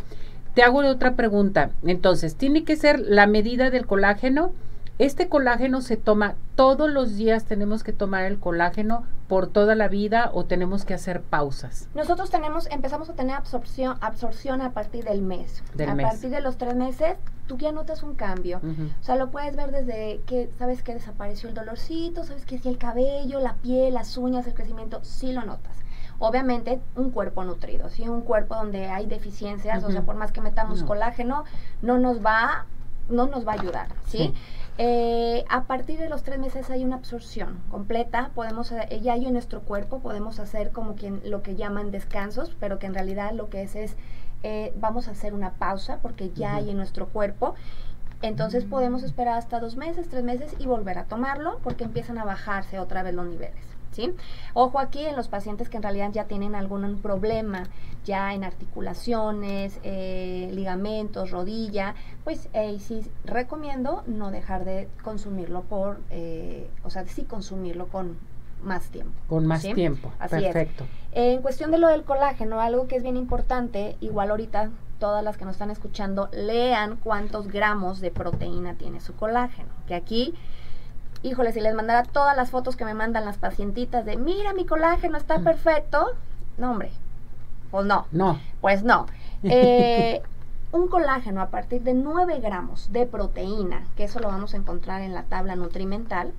Te 0.54 0.62
hago 0.62 0.78
otra 0.78 1.14
pregunta. 1.14 1.70
Entonces, 1.84 2.36
¿tiene 2.36 2.64
que 2.64 2.76
ser 2.76 3.00
la 3.00 3.26
medida 3.26 3.70
del 3.70 3.86
colágeno? 3.86 4.52
Este 4.98 5.28
colágeno 5.28 5.80
se 5.82 5.96
toma 5.96 6.36
todos 6.54 6.88
los 6.88 7.16
días, 7.16 7.44
tenemos 7.44 7.82
que 7.82 7.92
tomar 7.92 8.24
el 8.24 8.38
colágeno 8.38 9.04
por 9.26 9.48
toda 9.48 9.74
la 9.74 9.88
vida 9.88 10.30
o 10.32 10.44
tenemos 10.44 10.84
que 10.84 10.94
hacer 10.94 11.20
pausas. 11.20 11.88
Nosotros 11.94 12.30
tenemos, 12.30 12.68
empezamos 12.70 13.10
a 13.10 13.14
tener 13.14 13.34
absorción, 13.34 13.96
absorción 14.00 14.62
a 14.62 14.70
partir 14.70 15.04
del 15.04 15.22
mes. 15.22 15.64
a 15.84 15.96
partir 15.96 16.30
de 16.30 16.40
los 16.40 16.58
tres 16.58 16.76
meses, 16.76 17.16
tú 17.46 17.58
ya 17.58 17.72
notas 17.72 18.02
un 18.02 18.14
cambio. 18.14 18.60
O 19.00 19.04
sea, 19.04 19.16
lo 19.16 19.30
puedes 19.30 19.56
ver 19.56 19.70
desde 19.70 20.20
que 20.26 20.50
sabes 20.58 20.82
que 20.82 20.94
desapareció 20.94 21.48
el 21.48 21.54
dolorcito, 21.54 22.24
sabes 22.24 22.44
que 22.44 22.58
si 22.58 22.68
el 22.68 22.78
cabello, 22.78 23.40
la 23.40 23.54
piel, 23.54 23.94
las 23.94 24.16
uñas, 24.16 24.46
el 24.46 24.54
crecimiento, 24.54 25.00
sí 25.02 25.32
lo 25.32 25.44
notas. 25.44 25.76
Obviamente, 26.18 26.80
un 26.94 27.10
cuerpo 27.10 27.44
nutrido, 27.44 27.90
¿sí? 27.90 28.08
Un 28.08 28.22
cuerpo 28.22 28.54
donde 28.54 28.86
hay 28.86 29.06
deficiencias, 29.06 29.82
o 29.84 29.90
sea, 29.90 30.02
por 30.02 30.14
más 30.14 30.32
que 30.32 30.40
metamos 30.40 30.82
colágeno, 30.84 31.44
no 31.82 31.98
nos 31.98 32.24
va, 32.24 32.66
no 33.08 33.26
nos 33.26 33.46
va 33.46 33.52
a 33.52 33.54
ayudar, 33.60 33.88
¿sí? 34.06 34.32
Eh, 34.76 35.44
a 35.48 35.64
partir 35.64 36.00
de 36.00 36.08
los 36.08 36.24
tres 36.24 36.40
meses 36.40 36.68
hay 36.68 36.84
una 36.84 36.96
absorción 36.96 37.60
completa, 37.70 38.30
podemos, 38.34 38.72
eh, 38.72 39.00
ya 39.00 39.12
hay 39.12 39.24
en 39.26 39.32
nuestro 39.32 39.60
cuerpo, 39.60 40.00
podemos 40.00 40.40
hacer 40.40 40.72
como 40.72 40.96
quien, 40.96 41.20
lo 41.24 41.42
que 41.42 41.54
llaman 41.54 41.92
descansos, 41.92 42.56
pero 42.58 42.80
que 42.80 42.86
en 42.86 42.94
realidad 42.94 43.32
lo 43.32 43.48
que 43.50 43.62
es 43.62 43.76
es, 43.76 43.96
eh, 44.44 44.72
vamos 44.76 45.08
a 45.08 45.10
hacer 45.10 45.34
una 45.34 45.54
pausa 45.54 45.98
porque 46.00 46.30
ya 46.30 46.54
hay 46.54 46.70
en 46.70 46.76
nuestro 46.76 47.08
cuerpo. 47.08 47.54
Entonces 48.22 48.64
podemos 48.64 49.02
esperar 49.02 49.36
hasta 49.36 49.58
dos 49.58 49.76
meses, 49.76 50.08
tres 50.08 50.22
meses 50.22 50.54
y 50.58 50.66
volver 50.66 50.98
a 50.98 51.04
tomarlo 51.04 51.58
porque 51.64 51.84
empiezan 51.84 52.18
a 52.18 52.24
bajarse 52.24 52.78
otra 52.78 53.02
vez 53.02 53.14
los 53.14 53.26
niveles. 53.26 53.74
Ojo 54.54 54.78
aquí 54.78 55.04
en 55.04 55.16
los 55.16 55.28
pacientes 55.28 55.68
que 55.68 55.76
en 55.76 55.82
realidad 55.82 56.10
ya 56.12 56.24
tienen 56.24 56.54
algún 56.54 57.00
problema, 57.00 57.64
ya 58.04 58.34
en 58.34 58.44
articulaciones, 58.44 59.78
eh, 59.82 60.50
ligamentos, 60.52 61.30
rodilla, 61.30 61.94
pues 62.24 62.48
eh, 62.52 62.78
sí 62.80 63.02
recomiendo 63.24 64.02
no 64.06 64.30
dejar 64.30 64.64
de 64.64 64.88
consumirlo 65.02 65.62
por, 65.62 66.00
eh, 66.10 66.68
o 66.82 66.90
sea, 66.90 67.06
sí 67.06 67.24
consumirlo 67.24 67.88
con 67.88 68.18
más 68.64 68.84
tiempo. 68.88 69.12
Con 69.28 69.46
más 69.46 69.62
tiempo, 69.62 70.12
perfecto. 70.30 70.84
En 71.12 71.42
cuestión 71.42 71.70
de 71.70 71.78
lo 71.78 71.88
del 71.88 72.02
colágeno, 72.04 72.60
algo 72.60 72.88
que 72.88 72.96
es 72.96 73.02
bien 73.02 73.16
importante, 73.16 73.96
igual 74.00 74.30
ahorita 74.30 74.70
todas 74.98 75.22
las 75.22 75.36
que 75.36 75.44
nos 75.44 75.52
están 75.54 75.70
escuchando, 75.70 76.28
lean 76.32 76.96
cuántos 76.96 77.48
gramos 77.48 78.00
de 78.00 78.10
proteína 78.10 78.74
tiene 78.74 79.00
su 79.00 79.14
colágeno, 79.14 79.68
que 79.86 79.94
aquí 79.94 80.34
híjole, 81.22 81.52
si 81.54 81.60
les 81.60 81.74
mandara 81.74 82.02
todas 82.02 82.36
las 82.36 82.50
fotos 82.50 82.76
que 82.76 82.84
me 82.84 82.92
mandan 82.92 83.24
las 83.24 83.38
pacientitas 83.38 84.04
de, 84.04 84.18
mira, 84.18 84.52
mi 84.52 84.66
colágeno 84.66 85.16
está 85.16 85.38
Mm. 85.38 85.44
perfecto, 85.44 86.06
no, 86.58 86.72
hombre, 86.72 86.90
pues 87.70 87.86
no. 87.86 88.06
No. 88.12 88.38
Pues 88.60 88.82
no. 88.82 89.06
Eh, 89.44 90.22
un 90.72 90.88
colágeno 90.88 91.40
a 91.42 91.48
partir 91.48 91.82
de 91.82 91.92
9 91.94 92.40
gramos 92.40 92.92
de 92.92 93.06
proteína, 93.06 93.84
que 93.96 94.04
eso 94.04 94.20
lo 94.20 94.28
vamos 94.28 94.52
a 94.54 94.56
encontrar 94.58 95.00
en 95.02 95.12
la 95.14 95.22
tabla 95.24 95.54
nutrimental, 95.56 96.32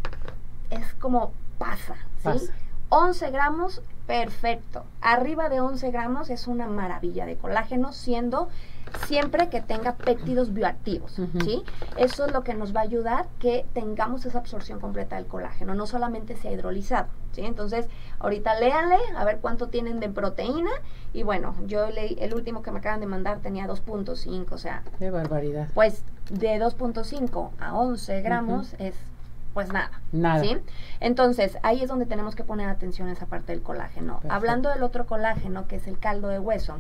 es 0.69 0.93
como 0.95 1.31
pasa, 1.57 1.95
¿sí? 2.17 2.23
Pasa. 2.23 2.53
11 2.89 3.31
gramos, 3.31 3.81
perfecto. 4.05 4.85
Arriba 5.01 5.49
de 5.49 5.59
11 5.59 5.89
gramos 5.91 6.29
es 6.29 6.47
una 6.47 6.67
maravilla 6.67 7.25
de 7.25 7.35
colágeno, 7.35 7.91
siendo 7.93 8.47
siempre 9.07 9.49
que 9.49 9.59
tenga 9.61 9.95
péptidos 9.95 10.53
bioactivos. 10.53 11.19
¿sí? 11.43 11.63
Eso 11.97 12.25
es 12.25 12.31
lo 12.31 12.43
que 12.43 12.53
nos 12.53 12.75
va 12.75 12.81
a 12.81 12.83
ayudar 12.83 13.25
que 13.39 13.65
tengamos 13.73 14.25
esa 14.25 14.37
absorción 14.37 14.79
completa 14.79 15.15
del 15.15 15.25
colágeno, 15.25 15.73
no 15.73 15.87
solamente 15.87 16.37
sea 16.37 16.51
hidrolizado, 16.51 17.07
¿sí? 17.31 17.41
Entonces, 17.41 17.87
ahorita 18.19 18.57
léanle 18.59 18.97
a 19.17 19.25
ver 19.25 19.39
cuánto 19.39 19.67
tienen 19.67 19.99
de 19.99 20.07
proteína 20.07 20.69
y 21.11 21.23
bueno, 21.23 21.55
yo 21.65 21.89
leí, 21.89 22.15
el 22.21 22.35
último 22.35 22.61
que 22.61 22.71
me 22.71 22.79
acaban 22.79 22.99
de 22.99 23.07
mandar 23.07 23.39
tenía 23.39 23.67
2.5, 23.67 24.51
o 24.51 24.57
sea, 24.57 24.83
Qué 24.99 25.09
barbaridad. 25.09 25.67
pues 25.73 26.03
de 26.29 26.59
2.5 26.59 27.49
a 27.59 27.73
11 27.75 28.21
gramos 28.21 28.75
es 28.77 28.95
pues 29.55 29.71
nada. 29.71 30.01
Nada. 30.11 30.41
¿sí? 30.41 30.57
Entonces, 30.99 31.57
ahí 31.63 31.81
es 31.81 31.87
donde 31.87 32.05
tenemos 32.05 32.35
que 32.35 32.43
poner 32.43 32.67
atención 32.67 33.07
a 33.07 33.13
esa 33.13 33.25
parte 33.25 33.53
del 33.53 33.63
colágeno. 33.63 34.15
Perfecto. 34.15 34.35
Hablando 34.35 34.69
del 34.69 34.83
otro 34.83 35.05
colágeno, 35.07 35.65
que 35.67 35.77
es 35.77 35.87
el 35.87 35.97
caldo 35.97 36.27
de 36.27 36.39
hueso, 36.39 36.79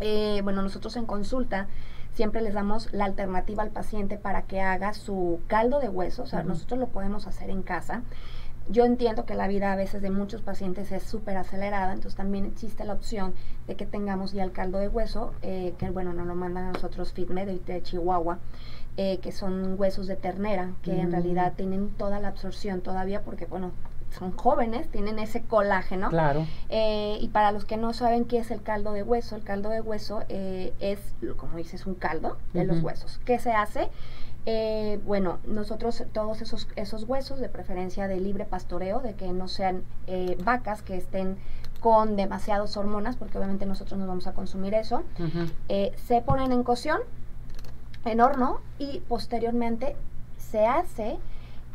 eh, 0.00 0.40
bueno, 0.42 0.62
nosotros 0.62 0.96
en 0.96 1.04
consulta 1.04 1.68
siempre 2.14 2.40
les 2.40 2.54
damos 2.54 2.90
la 2.92 3.04
alternativa 3.04 3.62
al 3.62 3.70
paciente 3.70 4.16
para 4.16 4.42
que 4.42 4.62
haga 4.62 4.94
su 4.94 5.40
caldo 5.46 5.78
de 5.78 5.90
hueso, 5.90 6.22
o 6.22 6.26
sea, 6.26 6.42
nosotros 6.42 6.80
lo 6.80 6.88
podemos 6.88 7.26
hacer 7.26 7.50
en 7.50 7.62
casa. 7.62 8.02
Yo 8.70 8.84
entiendo 8.84 9.26
que 9.26 9.34
la 9.34 9.46
vida 9.46 9.72
a 9.72 9.76
veces 9.76 10.00
de 10.00 10.10
muchos 10.10 10.40
pacientes 10.42 10.90
es 10.92 11.02
súper 11.02 11.36
acelerada, 11.36 11.92
entonces 11.92 12.16
también 12.16 12.46
existe 12.46 12.84
la 12.84 12.94
opción 12.94 13.34
de 13.66 13.76
que 13.76 13.84
tengamos 13.84 14.32
ya 14.32 14.42
el 14.42 14.52
caldo 14.52 14.78
de 14.78 14.88
hueso, 14.88 15.34
eh, 15.42 15.74
que 15.76 15.90
bueno, 15.90 16.14
nos 16.14 16.26
lo 16.26 16.34
mandan 16.34 16.64
a 16.64 16.72
nosotros 16.72 17.12
FitMed 17.12 17.60
de 17.60 17.82
Chihuahua, 17.82 18.38
eh, 19.02 19.18
que 19.22 19.32
son 19.32 19.76
huesos 19.78 20.06
de 20.06 20.16
ternera, 20.16 20.72
que 20.82 20.92
en 21.00 21.08
Mm. 21.08 21.12
realidad 21.12 21.52
tienen 21.56 21.88
toda 21.96 22.20
la 22.20 22.28
absorción 22.28 22.80
todavía 22.82 23.22
porque, 23.22 23.46
bueno, 23.46 23.70
son 24.18 24.32
jóvenes, 24.36 24.88
tienen 24.90 25.18
ese 25.18 25.40
colágeno. 25.42 26.08
Claro. 26.10 26.44
Eh, 26.68 27.16
y 27.20 27.28
para 27.28 27.50
los 27.52 27.64
que 27.64 27.76
no 27.78 27.92
saben 27.94 28.24
qué 28.26 28.38
es 28.38 28.50
el 28.50 28.60
caldo 28.62 28.92
de 28.92 29.02
hueso, 29.04 29.36
el 29.36 29.42
caldo 29.44 29.70
de 29.70 29.80
hueso 29.80 30.22
eh, 30.28 30.74
es, 30.80 30.98
como 31.36 31.56
dices, 31.56 31.86
un 31.86 31.94
caldo 31.94 32.36
de 32.52 32.64
los 32.64 32.80
huesos. 32.82 33.20
¿Qué 33.24 33.38
se 33.38 33.52
hace? 33.52 33.88
Eh, 34.46 34.98
bueno, 35.06 35.38
nosotros 35.46 36.02
todos 36.12 36.42
esos, 36.42 36.66
esos 36.76 37.04
huesos, 37.04 37.38
de 37.40 37.48
preferencia 37.48 38.08
de 38.08 38.18
libre 38.20 38.44
pastoreo, 38.46 39.00
de 39.00 39.14
que 39.14 39.32
no 39.32 39.48
sean 39.48 39.82
eh, 40.08 40.36
vacas 40.44 40.82
que 40.82 40.96
estén 40.96 41.36
con 41.78 42.16
demasiadas 42.16 42.76
hormonas, 42.76 43.16
porque 43.16 43.38
obviamente 43.38 43.64
nosotros 43.64 43.98
no 43.98 44.06
vamos 44.06 44.26
a 44.26 44.32
consumir 44.32 44.74
eso, 44.74 45.02
eh, 45.68 45.92
se 46.06 46.20
ponen 46.20 46.52
en 46.52 46.62
cocción, 46.62 46.98
en 48.04 48.20
horno, 48.20 48.60
y 48.78 49.00
posteriormente 49.00 49.96
se 50.38 50.66
hace 50.66 51.18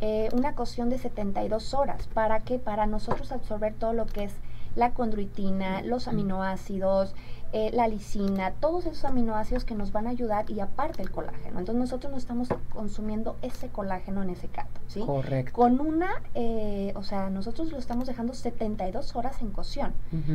eh, 0.02 0.30
una 0.34 0.56
cocción 0.56 0.90
de 0.90 0.98
72 0.98 1.74
horas. 1.74 2.08
¿Para 2.14 2.42
qué? 2.42 2.60
Para 2.60 2.86
nosotros 2.86 3.32
absorber 3.32 3.74
todo 3.74 3.94
lo 3.94 4.06
que 4.06 4.26
es 4.26 4.34
la 4.76 4.92
condroitina, 4.92 5.82
los 5.82 6.08
aminoácidos, 6.10 7.16
eh, 7.54 7.72
la 7.72 7.88
lisina, 7.88 8.52
todos 8.52 8.86
esos 8.86 9.06
aminoácidos 9.06 9.64
que 9.64 9.76
nos 9.76 9.94
van 9.94 10.08
a 10.08 10.10
ayudar 10.10 10.52
y 10.52 10.60
aparte 10.60 11.02
el 11.02 11.10
colágeno. 11.10 11.60
Entonces 11.60 11.80
nosotros 11.80 12.12
no 12.12 12.18
estamos 12.18 12.50
consumiendo 12.74 13.38
ese 13.42 13.70
colágeno 13.70 14.22
en 14.24 14.32
ese 14.32 14.50
caldo, 14.50 14.82
¿sí? 14.88 15.00
Correcto. 15.00 15.54
Con 15.54 15.80
una, 15.80 16.22
eh, 16.34 16.92
o 16.96 17.04
sea, 17.04 17.30
nosotros 17.30 17.72
lo 17.72 17.78
estamos 17.78 18.08
dejando 18.08 18.34
72 18.34 19.16
horas 19.16 19.42
en 19.42 19.52
cocción 19.52 19.94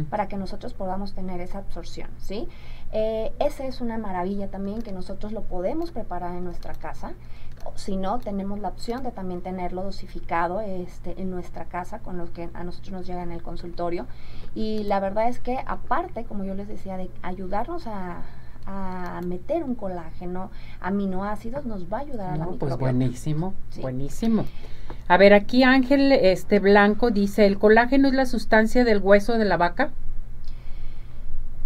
para 0.09 0.28
que 0.28 0.38
nosotros 0.38 0.73
podamos 0.73 1.12
tener 1.12 1.42
esa 1.42 1.59
absorción, 1.59 2.09
¿sí? 2.18 2.49
Eh, 2.92 3.32
esa 3.38 3.64
es 3.66 3.80
una 3.80 3.99
maravilla 3.99 4.49
también 4.49 4.82
que 4.82 4.92
nosotros 4.92 5.32
lo 5.32 5.42
podemos 5.42 5.90
preparar 5.92 6.35
en 6.37 6.44
nuestra 6.44 6.75
casa. 6.75 7.12
Si 7.76 7.97
no, 7.97 8.18
tenemos 8.18 8.59
la 8.59 8.68
opción 8.68 9.02
de 9.02 9.11
también 9.11 9.42
tenerlo 9.42 9.82
dosificado 9.82 10.61
este, 10.61 11.20
en 11.20 11.30
nuestra 11.30 11.66
casa 11.66 11.99
con 11.99 12.16
los 12.16 12.30
que 12.30 12.49
a 12.54 12.64
nosotros 12.64 12.92
nos 12.92 13.06
llega 13.06 13.23
en 13.23 13.32
el 13.32 13.42
consultorio. 13.42 14.06
Y 14.54 14.82
la 14.85 14.99
verdad 14.99 15.28
es 15.28 15.40
que 15.40 15.59
aparte, 15.66 16.25
como 16.25 16.44
yo 16.44 16.54
les 16.54 16.68
decía, 16.68 16.97
de 16.97 17.11
ayudarnos 17.23 17.87
a, 17.87 18.23
a 18.66 19.20
meter 19.26 19.62
un 19.62 19.75
colágeno, 19.75 20.50
aminoácidos, 20.80 21.66
nos 21.66 21.92
va 21.92 21.99
a 21.99 22.00
ayudar 22.00 22.30
a 22.32 22.37
la 22.37 22.47
pues 22.47 22.76
buenísimo, 22.78 23.54
Sí. 23.70 23.82
buenísimo. 23.82 24.44
A 25.06 25.16
ver, 25.16 25.35
aquí 25.35 25.62
Ángel 25.62 26.12
este 26.12 26.61
Blanco 26.61 27.11
dice, 27.11 27.47
¿el 27.47 27.59
colágeno 27.59 28.09
es 28.09 28.14
la 28.14 28.26
sustancia 28.26 28.85
del 28.85 29.00
hueso 29.00 29.38
de 29.38 29.44
la 29.44 29.56
vaca? 29.56 29.90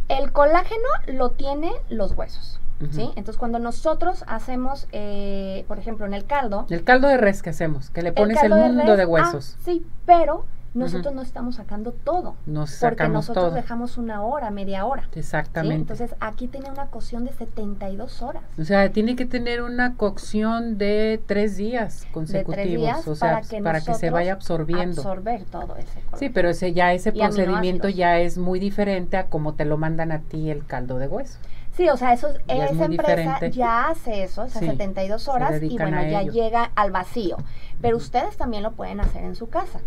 El 0.08 0.32
colágeno 0.32 0.88
lo 1.06 1.30
tiene 1.30 1.72
los 1.88 2.12
huesos. 2.12 2.60
¿sí? 2.90 3.10
Entonces, 3.16 3.36
cuando 3.38 3.58
nosotros 3.58 4.24
hacemos, 4.26 4.88
eh, 4.92 5.64
por 5.68 5.78
ejemplo, 5.78 6.06
en 6.06 6.14
el 6.14 6.26
caldo, 6.26 6.66
El 6.68 6.84
caldo 6.84 7.08
de 7.08 7.16
res 7.16 7.42
que 7.42 7.50
hacemos, 7.50 7.90
que 7.90 8.02
le 8.02 8.12
pones 8.12 8.42
el, 8.42 8.50
mundo 8.50 8.96
de 8.96 9.04
ah, 9.04 9.06
huesos. 9.06 9.56
sí, 9.64 9.86
pero 10.04 10.44
nosotros 10.74 11.14
no 11.14 11.22
estamos 11.22 11.54
sacando 11.56 11.92
todo. 11.92 12.36
Nos 12.46 12.76
Porque 12.80 13.08
nosotros 13.08 13.46
todo. 13.46 13.54
dejamos 13.54 13.96
una 13.96 14.22
hora, 14.22 14.50
media 14.50 14.84
hora. 14.84 15.04
¿sí? 15.12 15.20
Exactamente. 15.20 15.76
Entonces, 15.92 16.14
aquí 16.20 16.48
tiene 16.48 16.70
una 16.70 16.86
cocción 16.86 17.24
de 17.24 17.32
72 17.32 18.22
horas. 18.22 18.42
o 18.58 18.64
sea, 18.64 18.90
tiene 18.90 19.16
que 19.16 19.24
tener 19.26 19.62
una 19.62 19.94
cocción 19.96 20.76
de 20.78 21.22
tres 21.26 21.56
días 21.56 22.06
consecutivos, 22.12 22.66
días 22.66 23.08
o 23.08 23.14
sea, 23.14 23.40
para 23.42 23.62
para 23.62 23.80
que 23.80 23.94
se 23.94 24.10
vaya 24.10 24.32
absorbiendo. 24.32 25.00
Absorber 25.00 25.44
todo 25.44 25.76
ese 25.76 25.88
Sí, 25.92 26.00
colágeno. 26.10 26.32
pero 26.34 26.48
ese 26.50 26.72
ya 26.72 26.92
ese 26.92 27.10
Y 27.14 27.18
procedimiento 27.20 27.88
ya 27.88 28.18
es 28.18 28.36
muy 28.38 28.58
diferente 28.58 29.16
a 29.16 29.26
como 29.26 29.54
te 29.54 29.64
lo 29.64 29.78
mandan 29.78 30.12
a 30.12 30.20
ti 30.20 30.50
el 30.50 30.66
caldo 30.66 30.98
de 30.98 31.06
hueso. 31.08 31.38
Sí, 31.76 31.88
o 31.88 31.96
sea, 31.96 32.12
eso, 32.12 32.28
es 32.46 32.70
esa 32.72 32.84
empresa 32.84 33.16
diferente. 33.16 33.50
ya 33.50 33.88
hace 33.88 34.22
eso, 34.22 34.44
esas 34.44 34.60
Sí, 34.60 34.66
72 34.66 35.22
se 35.22 35.30
horas, 35.30 35.62
y 35.62 35.76
bueno, 35.76 36.00
ya 36.02 36.20
ello. 36.22 36.32
llega 36.32 36.70
al 36.76 36.92
vacío. 36.92 37.36
Pero 37.80 37.96
ustedes 37.96 38.36
también 38.36 38.62
lo 38.62 38.72
pueden 38.72 39.00
hacer 39.00 39.24
en 39.24 39.34
su 39.34 39.48
casa. 39.48 39.80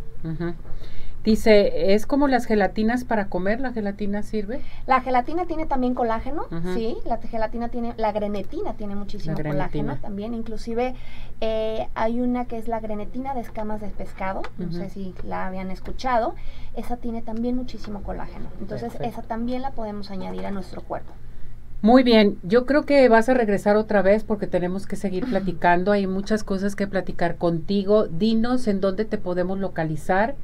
Dice, 1.23 1.93
¿es 1.93 2.05
como 2.05 2.29
las 2.29 2.45
gelatinas 2.45 3.03
para 3.03 3.27
comer? 3.27 3.59
¿La 3.59 3.73
gelatina 3.73 4.23
sirve? 4.23 4.61
La 4.85 5.01
gelatina 5.01 5.45
tiene 5.45 5.65
también 5.65 5.93
colágeno, 5.93 6.45
sí, 6.73 6.95
la 7.05 7.17
gelatina 7.17 7.67
tiene, 7.67 7.93
la 7.97 8.13
grenetina 8.13 8.73
tiene 8.75 8.95
muchísimo 8.95 9.35
grenetina. 9.35 9.65
colágeno 9.65 9.97
también, 9.97 10.33
inclusive 10.33 10.95
eh, 11.41 11.89
hay 11.95 12.21
una 12.21 12.45
que 12.45 12.57
es 12.57 12.69
la 12.69 12.79
grenetina 12.79 13.33
de 13.33 13.41
escamas 13.41 13.81
de 13.81 13.89
pescado, 13.89 14.41
no 14.57 14.71
sé 14.71 14.89
si 14.89 15.13
la 15.23 15.47
habían 15.47 15.69
escuchado, 15.69 16.33
esa 16.75 16.95
tiene 16.95 17.21
también 17.21 17.57
muchísimo 17.57 18.03
colágeno, 18.03 18.45
entonces 18.61 18.93
Perfecto. 18.93 19.19
esa 19.19 19.27
también 19.27 19.61
la 19.61 19.71
podemos 19.71 20.11
añadir 20.11 20.45
a 20.45 20.51
nuestro 20.51 20.81
cuerpo. 20.81 21.11
Muy 21.81 22.01
bien, 22.01 22.39
yo 22.41 22.65
creo 22.65 22.85
que 22.85 23.07
vas 23.07 23.29
a 23.29 23.35
regresar 23.35 23.77
otra 23.77 24.01
vez 24.01 24.23
porque 24.23 24.47
tenemos 24.47 24.87
que 24.87 24.95
seguir 24.95 25.25
platicando. 25.29 25.91
Hay 25.91 26.07
muchas 26.07 26.43
cosas 26.43 26.75
que 26.75 26.87
platicar 26.87 27.37
contigo. 27.37 28.07
Dinos 28.07 28.67
en 28.67 28.81
dónde 28.81 29.05
te 29.05 29.19
podemos 29.19 29.59
localizar, 29.59 30.35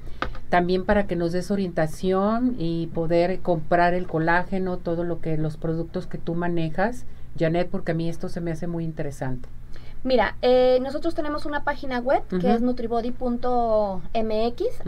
también 0.49 0.85
para 0.85 1.07
que 1.07 1.15
nos 1.15 1.31
des 1.31 1.49
orientación 1.49 2.55
y 2.59 2.85
poder 2.87 3.39
comprar 3.39 3.95
el 3.95 4.05
colágeno, 4.07 4.77
todo 4.77 5.03
lo 5.03 5.21
que 5.21 5.35
los 5.37 5.57
productos 5.57 6.05
que 6.05 6.19
tú 6.19 6.35
manejas, 6.35 7.05
Janet, 7.39 7.67
porque 7.69 7.93
a 7.93 7.95
mí 7.95 8.07
esto 8.09 8.29
se 8.29 8.39
me 8.39 8.51
hace 8.51 8.67
muy 8.67 8.83
interesante. 8.83 9.49
Mira, 10.03 10.35
eh, 10.43 10.77
nosotros 10.81 11.15
tenemos 11.15 11.47
una 11.47 11.63
página 11.63 11.99
web 11.99 12.21
que 12.27 12.53
es 12.53 12.61
nutribody.mx, 12.61 14.01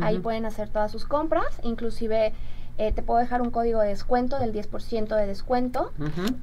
ahí 0.01 0.15
Ujú. 0.15 0.23
pueden 0.23 0.45
hacer 0.45 0.69
todas 0.69 0.91
sus 0.91 1.05
compras, 1.05 1.59
inclusive 1.63 2.33
eh, 2.77 2.91
te 2.91 3.01
puedo 3.01 3.19
dejar 3.19 3.41
un 3.41 3.51
código 3.51 3.81
de 3.81 3.89
descuento 3.89 4.39
del 4.39 4.53
10% 4.53 5.15
de 5.15 5.27
descuento. 5.27 5.91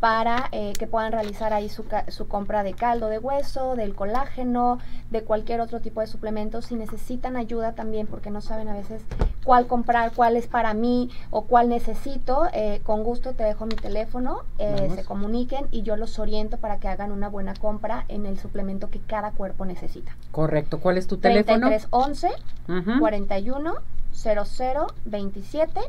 Para 0.00 0.48
eh, 0.52 0.72
que 0.78 0.86
puedan 0.86 1.12
realizar 1.12 1.52
ahí 1.52 1.68
su, 1.68 1.84
su 2.08 2.28
compra 2.28 2.62
de 2.62 2.74
caldo 2.74 3.08
de 3.08 3.18
hueso, 3.18 3.76
del 3.76 3.94
colágeno, 3.94 4.78
de 5.10 5.22
cualquier 5.22 5.60
otro 5.60 5.80
tipo 5.80 6.00
de 6.00 6.06
suplementos. 6.06 6.66
Si 6.66 6.74
necesitan 6.74 7.36
ayuda 7.36 7.72
también, 7.72 8.06
porque 8.06 8.30
no 8.30 8.40
saben 8.40 8.68
a 8.68 8.74
veces 8.74 9.02
cuál 9.44 9.66
comprar, 9.66 10.12
cuál 10.12 10.36
es 10.36 10.46
para 10.46 10.74
mí 10.74 11.10
o 11.30 11.44
cuál 11.44 11.68
necesito, 11.68 12.46
eh, 12.52 12.80
con 12.84 13.02
gusto 13.02 13.32
te 13.32 13.44
dejo 13.44 13.66
mi 13.66 13.76
teléfono, 13.76 14.42
eh, 14.58 14.90
se 14.94 15.04
comuniquen 15.04 15.66
y 15.70 15.82
yo 15.82 15.96
los 15.96 16.18
oriento 16.18 16.58
para 16.58 16.78
que 16.78 16.88
hagan 16.88 17.12
una 17.12 17.28
buena 17.28 17.54
compra 17.54 18.04
en 18.08 18.26
el 18.26 18.38
suplemento 18.38 18.90
que 18.90 19.00
cada 19.00 19.32
cuerpo 19.32 19.64
necesita. 19.64 20.16
Correcto. 20.30 20.80
¿Cuál 20.80 20.98
es 20.98 21.06
tu 21.06 21.18
teléfono? 21.18 21.68
3311 21.68 22.28
Ujú. 22.68 23.00
41 23.00 23.74
00 24.12 24.86
27 25.04 25.80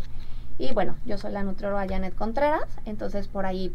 y 0.57 0.73
bueno, 0.73 0.95
yo 1.05 1.17
soy 1.17 1.31
la 1.31 1.43
nutrióloga 1.43 1.87
Janet 1.87 2.15
Contreras, 2.15 2.79
entonces 2.85 3.27
por 3.27 3.45
ahí 3.45 3.73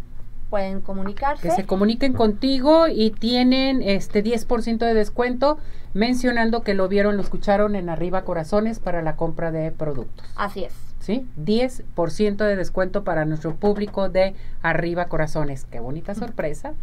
pueden 0.50 0.80
comunicarse. 0.80 1.49
Que 1.49 1.54
se 1.54 1.66
comuniquen 1.66 2.12
contigo 2.12 2.88
y 2.88 3.11
tienen 3.11 3.82
este 3.82 4.25
10% 4.25 4.78
de 4.78 4.94
descuento 4.94 5.58
mencionando 5.94 6.62
que 6.62 6.75
lo 6.75 6.88
vieron, 6.88 7.16
lo 7.16 7.23
escucharon 7.23 7.76
en 7.76 7.88
Arriba 7.88 8.23
Corazones 8.23 8.78
para 8.78 9.02
la 9.02 9.16
compra 9.16 9.50
de 9.50 9.70
productos. 9.73 10.26
Así 10.37 10.64
es. 10.64 10.73
¿sí? 11.00 11.26
10% 11.38 12.37
de 12.37 12.56
descuento 12.56 13.04
para 13.04 13.25
nuestro 13.25 13.54
público 13.54 14.08
de 14.08 14.35
Arriba 14.62 15.06
Corazones. 15.06 15.64
Qué 15.64 15.80
bonita 15.80 16.14
sorpresa. 16.14 16.75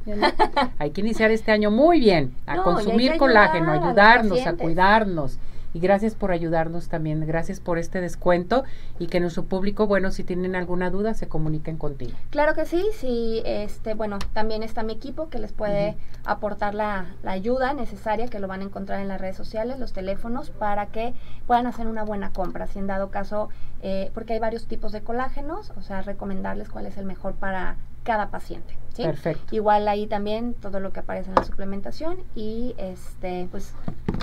hay 0.80 0.92
que 0.92 1.02
iniciar 1.02 1.32
este 1.32 1.52
año 1.52 1.72
muy 1.72 2.00
bien, 2.00 2.36
a 2.46 2.64
consumir 2.64 3.18
colágeno, 3.18 3.72
ayudarnos, 3.72 4.46
a 4.46 4.54
cuidarnos 4.54 5.40
y 5.76 5.82
gracias 5.82 6.16
por 6.16 6.32
ayudarnos 6.32 6.88
también, 6.88 7.28
gracias 7.28 7.60
por 7.60 7.78
este 7.78 8.00
descuento 8.00 8.64
y 8.98 9.08
que 9.08 9.20
nuestro 9.20 9.44
público, 9.44 9.88
bueno, 9.88 10.10
si 10.10 10.24
tienen 10.24 10.56
alguna 10.56 10.90
duda, 10.90 11.14
se 11.14 11.28
comuniquen 11.28 11.76
contigo. 11.76 12.14
Claro 12.30 12.56
que 12.56 12.66
sí, 12.66 12.82
sí, 12.94 13.42
este, 13.44 13.94
bueno, 13.94 14.18
también 14.32 14.64
está 14.64 14.84
mi 14.84 14.94
equipo 14.94 15.28
que 15.28 15.38
les 15.38 15.52
puede 15.52 15.98
aportar 16.24 16.76
la, 16.76 17.08
ayuda 17.26 17.74
necesaria, 17.74 18.30
que 18.30 18.40
lo 18.40 18.48
van 18.48 18.62
a 18.62 18.64
encontrar 18.64 19.02
en 19.02 19.10
las 19.10 19.20
redes 19.20 19.36
sociales, 19.36 19.78
los 19.78 19.92
teléfonos, 19.92 20.50
para 20.50 20.86
que 20.86 21.14
puedan 21.46 21.68
hacer 21.68 21.88
una 21.88 22.06
buena 22.06 22.32
compra, 22.32 22.68
si 22.68 22.80
en 22.80 22.88
dado 22.88 23.12
caso, 23.12 23.50
eh, 23.82 24.12
porque 24.14 24.32
hay 24.32 24.40
varios 24.40 24.68
tipos 24.68 24.94
de 24.94 25.02
colágenos, 25.02 25.74
o 25.76 25.82
sea, 25.82 26.02
recomendarles 26.04 26.70
cuál 26.70 26.86
es 26.86 26.96
el 26.96 27.06
mejor 27.06 27.34
para 27.34 27.76
cada 28.06 28.30
paciente. 28.30 28.78
Perfecto. 28.96 29.54
Igual 29.54 29.88
ahí 29.90 30.08
también 30.08 30.54
todo 30.54 30.80
lo 30.80 30.94
que 30.94 31.02
aparece 31.02 31.30
en 31.30 31.36
la 31.36 31.44
suplementación 31.44 32.20
y 32.34 32.76
este 32.78 33.48
pues 33.52 33.74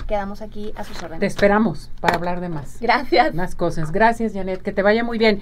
quedamos 0.07 0.41
aquí 0.41 0.73
a 0.75 0.83
sus 0.83 0.97
órdenes. 1.03 1.19
Te 1.19 1.27
esperamos 1.27 1.91
para 2.01 2.15
hablar 2.15 2.41
de 2.41 2.49
más. 2.49 2.79
Gracias. 2.81 3.35
Más 3.35 3.53
cosas. 3.53 3.91
Gracias, 3.91 4.33
Janet. 4.33 4.61
Que 4.61 4.71
te 4.71 4.81
vaya 4.81 5.03
muy 5.03 5.17
bien. 5.17 5.41